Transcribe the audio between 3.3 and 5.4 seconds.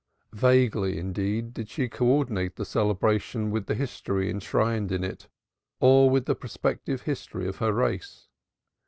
with the history enshrined in it